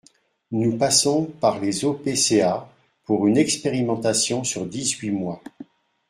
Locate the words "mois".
5.11-5.43